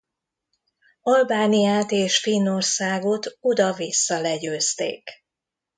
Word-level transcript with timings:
Albániát 1.01 1.91
és 1.91 2.17
Finnországot 2.19 3.37
oda-vissza 3.39 4.19
legyőzték. 4.21 5.09